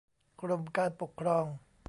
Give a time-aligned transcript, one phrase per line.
[0.41, 1.45] กรมการปกครอง